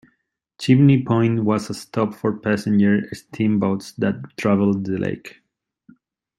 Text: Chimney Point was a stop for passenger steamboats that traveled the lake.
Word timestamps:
Chimney 0.59 1.03
Point 1.05 1.43
was 1.43 1.69
a 1.69 1.75
stop 1.75 2.15
for 2.15 2.35
passenger 2.35 3.07
steamboats 3.13 3.91
that 3.99 4.15
traveled 4.35 4.85
the 4.87 4.97
lake. 4.97 5.41